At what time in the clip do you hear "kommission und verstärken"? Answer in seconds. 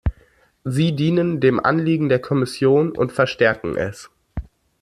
2.17-3.75